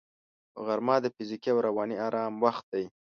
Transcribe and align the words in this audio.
غرمه 0.65 0.95
د 1.01 1.05
فزیکي 1.15 1.49
او 1.53 1.59
رواني 1.67 1.95
آرام 2.07 2.33
وخت 2.45 2.65
دی 2.73 2.85